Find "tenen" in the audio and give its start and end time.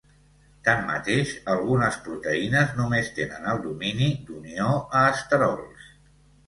3.21-3.47